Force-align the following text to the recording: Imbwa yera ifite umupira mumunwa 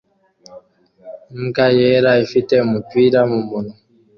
Imbwa 1.35 1.65
yera 1.77 2.11
ifite 2.25 2.53
umupira 2.67 3.19
mumunwa 3.29 3.73